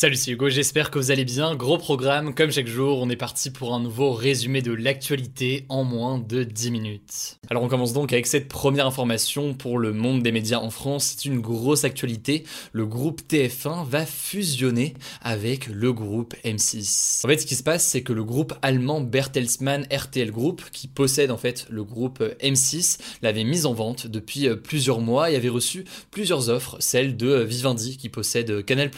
[0.00, 1.56] Salut, c'est Hugo, j'espère que vous allez bien.
[1.56, 5.82] Gros programme, comme chaque jour, on est parti pour un nouveau résumé de l'actualité en
[5.82, 7.38] moins de 10 minutes.
[7.50, 11.16] Alors on commence donc avec cette première information pour le monde des médias en France.
[11.16, 12.44] C'est une grosse actualité.
[12.70, 17.26] Le groupe TF1 va fusionner avec le groupe M6.
[17.26, 20.86] En fait, ce qui se passe, c'est que le groupe allemand Bertelsmann RTL Group, qui
[20.86, 25.48] possède en fait le groupe M6, l'avait mise en vente depuis plusieurs mois et avait
[25.48, 28.92] reçu plusieurs offres, celle de Vivendi qui possède Canal+,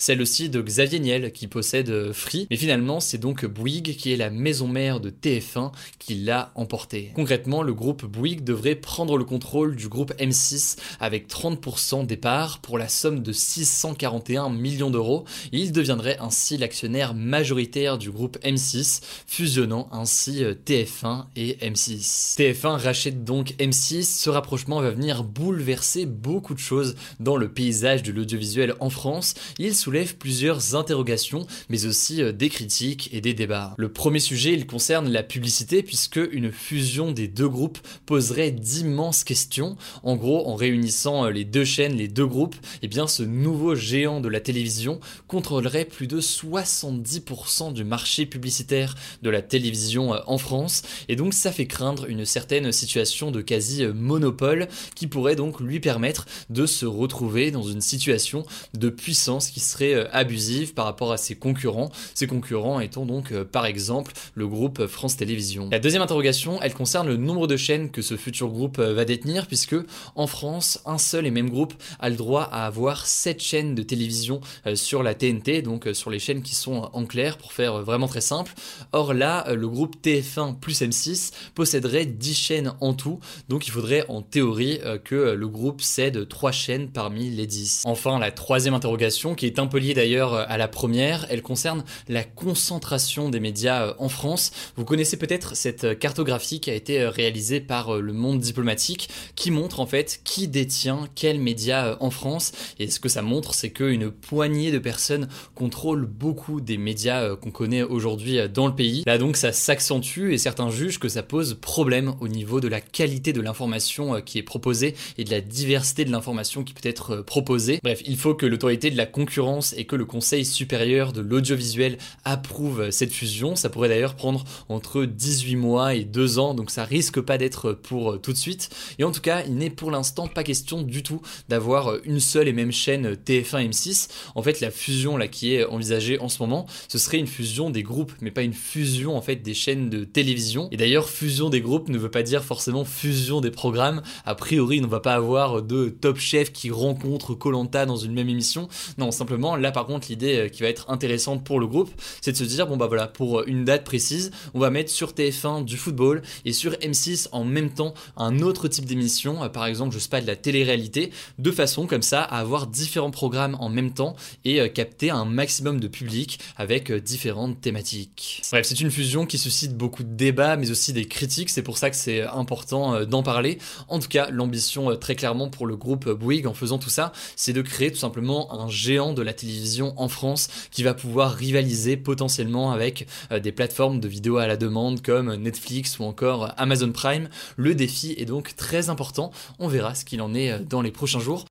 [0.00, 2.46] celle aussi de Xavier Niel qui possède Free.
[2.50, 7.10] Mais finalement, c'est donc Bouygues qui est la maison mère de TF1 qui l'a emporté.
[7.14, 12.60] Concrètement, le groupe Bouygues devrait prendre le contrôle du groupe M6 avec 30% des parts
[12.60, 15.24] pour la somme de 641 millions d'euros.
[15.52, 22.36] Il deviendrait ainsi l'actionnaire majoritaire du groupe M6, fusionnant ainsi TF1 et M6.
[22.36, 24.04] TF1 rachète donc M6.
[24.04, 29.34] Ce rapprochement va venir bouleverser beaucoup de choses dans le paysage de l'audiovisuel en France.
[29.58, 33.74] Il soulève plusieurs plusieurs interrogations, mais aussi des critiques et des débats.
[33.78, 39.24] Le premier sujet, il concerne la publicité, puisque une fusion des deux groupes poserait d'immenses
[39.24, 39.76] questions.
[40.04, 44.20] En gros, en réunissant les deux chaînes, les deux groupes, eh bien, ce nouveau géant
[44.20, 50.82] de la télévision contrôlerait plus de 70% du marché publicitaire de la télévision en France,
[51.08, 56.26] et donc ça fait craindre une certaine situation de quasi-monopole qui pourrait donc lui permettre
[56.50, 61.34] de se retrouver dans une situation de puissance qui serait abusive par rapport à ses
[61.34, 65.68] concurrents, ses concurrents étant donc euh, par exemple le groupe France Télévisions.
[65.72, 69.04] La deuxième interrogation, elle concerne le nombre de chaînes que ce futur groupe euh, va
[69.04, 69.76] détenir puisque
[70.14, 73.82] en France, un seul et même groupe a le droit à avoir 7 chaînes de
[73.82, 77.80] télévision euh, sur la TNT, donc sur les chaînes qui sont en clair pour faire
[77.82, 78.52] vraiment très simple.
[78.92, 84.04] Or là, le groupe TF1 plus M6 posséderait 10 chaînes en tout, donc il faudrait
[84.08, 87.82] en théorie que le groupe cède 3 chaînes parmi les 10.
[87.86, 91.84] Enfin, la troisième interrogation qui est un peu liée d'ailleurs à la première, elle concerne
[92.08, 94.52] la concentration des médias euh, en France.
[94.76, 99.08] Vous connaissez peut-être cette cartographie qui a été euh, réalisée par euh, le monde diplomatique
[99.36, 102.52] qui montre en fait qui détient quels médias en France.
[102.78, 107.50] Et ce que ça montre, c'est qu'une poignée de personnes contrôlent beaucoup des médias qu'on
[107.50, 109.02] connaît aujourd'hui dans le pays.
[109.06, 112.80] Là donc ça s'accentue et certains jugent que ça pose problème au niveau de la
[112.80, 117.16] qualité de l'information qui est proposée et de la diversité de l'information qui peut être
[117.16, 117.80] proposée.
[117.82, 121.98] Bref, il faut que l'autorité de la concurrence et que le Conseil supérieur de l'audiovisuel
[122.24, 123.54] approuve cette fusion.
[123.54, 127.72] Ça pourrait d'ailleurs prendre entre 18 mois et 2 ans, donc ça risque pas d'être
[127.72, 128.70] pour tout de suite.
[128.98, 131.20] Et en tout cas, il n'est pour l'instant pas question du tout
[131.50, 134.08] d'avoir une seule et même chaîne TF1 M6.
[134.34, 137.68] En fait, la fusion là qui est envisagée en ce moment, ce serait une fusion
[137.68, 140.68] des groupes, mais pas une fusion en fait des chaînes de télévision.
[140.72, 144.00] Et d'ailleurs, fusion des groupes ne veut pas dire forcément fusion des programmes.
[144.24, 148.14] A priori, on ne va pas avoir de Top Chef qui rencontre Colanta dans une
[148.14, 148.68] même émission.
[148.96, 151.90] Non, simplement là par l'idée euh, qui va être intéressante pour le groupe,
[152.20, 155.12] c'est de se dire bon bah voilà, pour une date précise, on va mettre sur
[155.12, 159.66] TF1 du football et sur M6 en même temps un autre type d'émission, euh, par
[159.66, 163.56] exemple je sais pas de la télé-réalité, de façon comme ça à avoir différents programmes
[163.60, 168.42] en même temps et euh, capter un maximum de public avec différentes thématiques.
[168.50, 171.78] Bref, c'est une fusion qui suscite beaucoup de débats mais aussi des critiques, c'est pour
[171.78, 173.58] ça que c'est important d'en parler.
[173.88, 177.52] En tout cas, l'ambition très clairement pour le groupe Bouygues en faisant tout ça, c'est
[177.52, 181.96] de créer tout simplement un géant de la télévision en France qui va pouvoir rivaliser
[181.96, 186.92] potentiellement avec euh, des plateformes de vidéos à la demande comme Netflix ou encore Amazon
[186.92, 187.28] Prime.
[187.56, 189.32] Le défi est donc très important.
[189.58, 191.46] On verra ce qu'il en est euh, dans les prochains jours.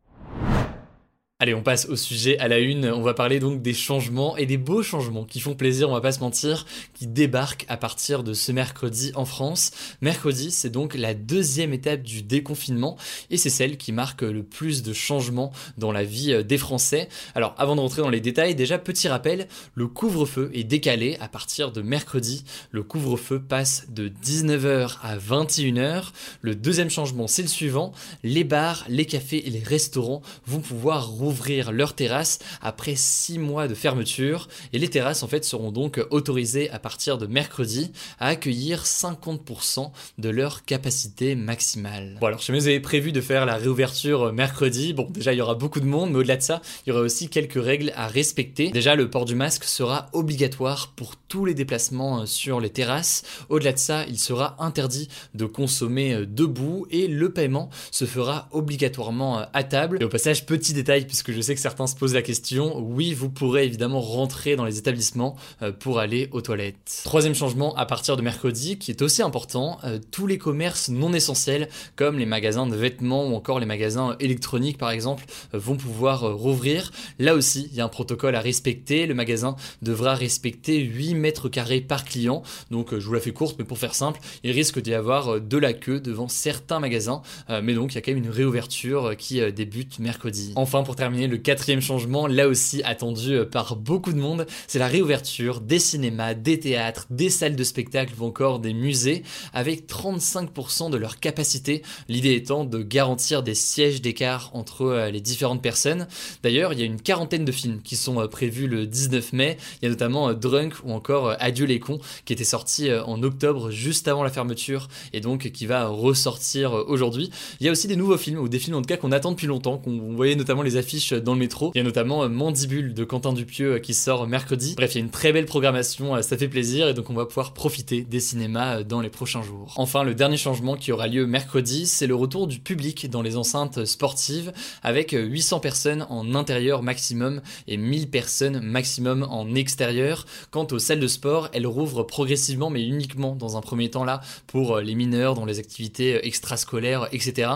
[1.41, 2.91] Allez, on passe au sujet à la une.
[2.91, 6.01] On va parler donc des changements et des beaux changements qui font plaisir, on va
[6.01, 9.71] pas se mentir, qui débarquent à partir de ce mercredi en France.
[10.01, 12.97] Mercredi, c'est donc la deuxième étape du déconfinement
[13.29, 17.07] et c'est celle qui marque le plus de changements dans la vie euh, des Français.
[17.35, 21.29] Alors, avant de rentrer dans les détails, déjà petit rappel, le couvre-feu est décalé à
[21.29, 22.43] partir de mercredi.
[22.71, 26.09] Le couvre-feu passe de 19h à 21h.
[26.41, 27.93] Le deuxième changement, c'est le suivant.
[28.23, 33.39] Les bars, les cafés et les restaurants vont pouvoir rouvrir ouvrir leurs terrasses après 6
[33.39, 37.91] mois de fermeture et les terrasses en fait seront donc autorisées à partir de mercredi
[38.19, 42.17] à accueillir 50% de leur capacité maximale.
[42.19, 45.41] Bon alors je me avais prévu de faire la réouverture mercredi, bon déjà il y
[45.41, 48.07] aura beaucoup de monde mais au-delà de ça il y aura aussi quelques règles à
[48.07, 48.71] respecter.
[48.71, 53.23] Déjà le port du masque sera obligatoire pour tous les déplacements euh, sur les terrasses.
[53.49, 58.49] Au-delà de ça il sera interdit de consommer euh, debout et le paiement se fera
[58.51, 59.97] obligatoirement euh, à table.
[60.01, 63.13] Et au passage petit détail puisque je sais que certains se posent la question, oui,
[63.13, 67.01] vous pourrez évidemment rentrer dans les établissements euh, pour aller aux toilettes.
[67.03, 71.13] Troisième changement à partir de mercredi, qui est aussi important, euh, tous les commerces non
[71.13, 75.75] essentiels, comme les magasins de vêtements ou encore les magasins électroniques par exemple, euh, vont
[75.75, 76.91] pouvoir rouvrir.
[77.19, 79.05] Là aussi, il y a un protocole à respecter.
[79.05, 82.43] Le magasin devra respecter 8 mètres carrés par client.
[82.71, 85.57] Donc je vous la fais courte, mais pour faire simple, il risque d'y avoir de
[85.57, 87.21] la queue devant certains magasins.
[87.63, 90.53] mais donc il y a quand même une réouverture qui débute mercredi.
[90.55, 94.79] Enfin, pour terminer, le quatrième changement, là aussi attendu euh, par beaucoup de monde, c'est
[94.79, 99.23] la réouverture des cinémas, des théâtres, des salles de spectacle ou encore des musées
[99.53, 101.81] avec 35% de leur capacité.
[102.07, 106.07] L'idée étant de garantir des sièges d'écart entre euh, les différentes personnes.
[106.43, 109.57] D'ailleurs, il y a une quarantaine de films qui sont euh, prévus le 19 mai.
[109.81, 113.71] Il y a notamment Drunk ou encore Adieu les cons qui était sorti en octobre
[113.71, 117.29] juste avant la fermeture et donc qui va ressortir aujourd'hui.
[117.59, 119.31] Il y a aussi des nouveaux films ou des films en tout cas qu'on attend
[119.31, 121.71] depuis longtemps, qu'on voyait notamment les affiches dans le métro.
[121.73, 124.75] Il y a notamment euh, Mandibule de Quentin Dupieux euh, qui sort mercredi.
[124.75, 127.13] Bref, il y a une très belle programmation, euh, ça fait plaisir et donc on
[127.13, 129.73] va pouvoir profiter des cinémas dans les prochains jours.
[129.77, 133.37] Enfin, le dernier changement qui aura lieu mercredi, c'est le retour du public dans les
[133.37, 134.51] enceintes sportives
[134.83, 140.25] avec 800 personnes en intérieur maximum et 1000 personnes maximum en extérieur.
[140.51, 144.21] Quant aux salles de sport, elles rouvrent progressivement mais uniquement dans un premier temps là
[144.47, 147.49] pour les mineurs dans les activités extrascolaires, etc.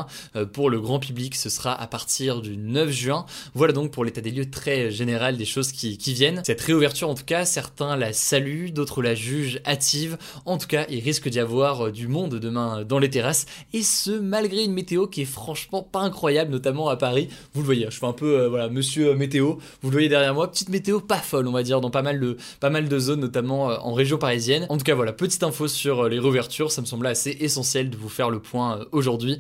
[0.54, 3.23] Pour le grand public, ce sera à partir du 9 juin.
[3.54, 6.42] Voilà donc pour l'état des lieux très général des choses qui, viennent.
[6.46, 10.18] Cette réouverture, en tout cas, certains la saluent, d'autres la jugent hâtive.
[10.46, 13.84] En tout cas, il risque d'y avoir euh, du monde demain dans les terrasses, et
[13.84, 17.30] ce malgré une météo qui est franchement pas incroyable, notamment à Paris.
[17.54, 19.56] Vous le voyez, je fais un peu euh, voilà monsieur euh, météo.
[19.82, 22.20] Vous le voyez derrière moi, petite météo pas folle, on va dire, dans pas mal
[22.20, 24.66] de pas mal de zones, notamment en région parisienne.
[24.70, 26.72] En tout cas, voilà, petite info sur les réouvertures.
[26.72, 29.40] Ça me semble assez essentiel de vous faire le point aujourd'hui.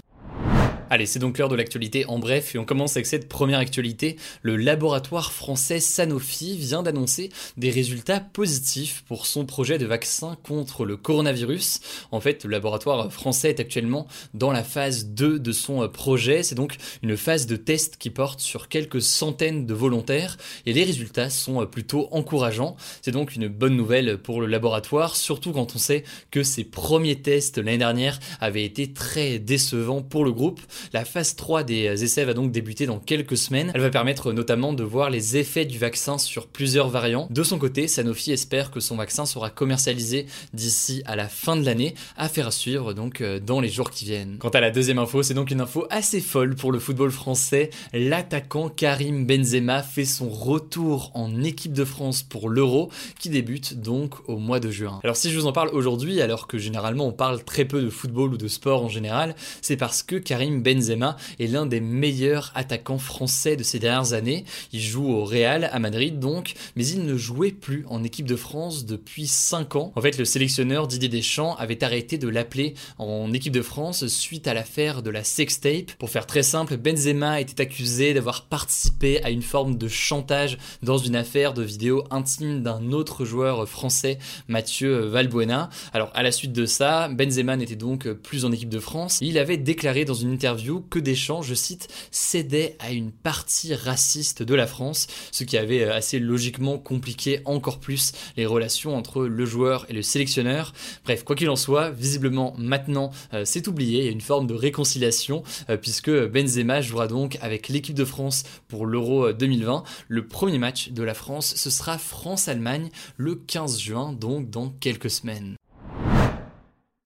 [0.93, 4.15] Allez, c'est donc l'heure de l'actualité en bref et on commence avec cette première actualité.
[4.43, 10.85] Le laboratoire français Sanofi vient d'annoncer des résultats positifs pour son projet de vaccin contre
[10.85, 11.79] le coronavirus.
[12.11, 14.05] En fait, le laboratoire français est actuellement
[14.35, 16.43] dans la phase 2 de son projet.
[16.43, 20.37] C'est donc une phase de test qui porte sur quelques centaines de volontaires
[20.67, 22.75] et les résultats sont plutôt encourageants.
[23.01, 27.19] C'est donc une bonne nouvelle pour le laboratoire, surtout quand on sait que ses premiers
[27.19, 30.61] tests l'année dernière avaient été très décevants pour le groupe.
[30.91, 33.71] La phase 3 des essais va donc débuter dans quelques semaines.
[33.73, 37.27] Elle va permettre notamment de voir les effets du vaccin sur plusieurs variants.
[37.29, 41.65] De son côté, Sanofi espère que son vaccin sera commercialisé d'ici à la fin de
[41.65, 44.37] l'année, à faire suivre donc euh, dans les jours qui viennent.
[44.39, 47.69] Quant à la deuxième info, c'est donc une info assez folle pour le football français.
[47.93, 52.89] L'attaquant Karim Benzema fait son retour en équipe de France pour l'Euro
[53.19, 54.99] qui débute donc au mois de juin.
[55.03, 57.89] Alors si je vous en parle aujourd'hui, alors que généralement on parle très peu de
[57.89, 62.51] football ou de sport en général, c'est parce que Karim Benzema est l'un des meilleurs
[62.55, 64.45] attaquants français de ces dernières années.
[64.71, 68.35] Il joue au Real à Madrid donc, mais il ne jouait plus en équipe de
[68.35, 69.91] France depuis 5 ans.
[69.95, 74.47] En fait, le sélectionneur Didier Deschamps avait arrêté de l'appeler en équipe de France suite
[74.47, 75.91] à l'affaire de la sextape.
[75.99, 80.97] Pour faire très simple, Benzema était accusé d'avoir participé à une forme de chantage dans
[80.97, 85.69] une affaire de vidéo intime d'un autre joueur français, Mathieu Valbuena.
[85.93, 89.19] Alors à la suite de ça, Benzema n'était donc plus en équipe de France.
[89.21, 90.52] Il avait déclaré dans une interview
[90.89, 95.83] que Deschamps, je cite, cédait à une partie raciste de la France, ce qui avait
[95.83, 100.73] euh, assez logiquement compliqué encore plus les relations entre le joueur et le sélectionneur.
[101.05, 104.47] Bref, quoi qu'il en soit, visiblement maintenant euh, c'est oublié, il y a une forme
[104.47, 109.83] de réconciliation euh, puisque Benzema jouera donc avec l'équipe de France pour l'Euro 2020.
[110.07, 115.09] Le premier match de la France, ce sera France-Allemagne le 15 juin, donc dans quelques
[115.09, 115.55] semaines.